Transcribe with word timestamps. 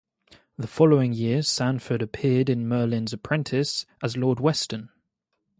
The 0.57 0.65
following 0.65 1.13
year 1.13 1.43
Sanford 1.43 2.01
appeared 2.01 2.49
in 2.49 2.67
"Merlin's 2.67 3.13
Apprentice" 3.13 3.85
as 4.01 4.17
Lord 4.17 4.39
Weston. 4.39 4.89